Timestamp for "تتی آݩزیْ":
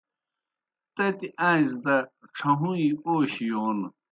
0.95-1.77